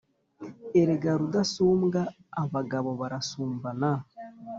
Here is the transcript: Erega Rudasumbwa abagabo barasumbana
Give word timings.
Erega 0.79 1.11
Rudasumbwa 1.19 2.01
abagabo 2.43 2.89
barasumbana 3.01 3.91